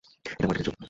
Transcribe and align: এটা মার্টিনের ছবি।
এটা 0.25 0.45
মার্টিনের 0.47 0.67
ছবি। 0.67 0.77